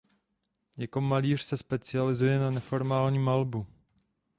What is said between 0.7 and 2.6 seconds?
Jako malíř se specializuje na